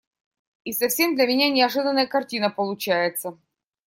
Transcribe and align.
И 0.63 0.73
совсем 0.73 1.13
для 1.15 1.27
меня 1.27 1.51
неожиданная 1.51 2.07
картина 2.07 2.49
получается. 2.49 3.37